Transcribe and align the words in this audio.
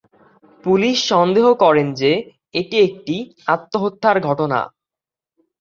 Police 0.63 0.97
সন্দেহ 1.11 1.45
করেন 1.63 1.87
যে 1.93 2.11
এটি 2.55 2.75
একটি 2.87 3.15
আত্মহত্যার 3.47 4.17
ঘটনা। 4.27 4.59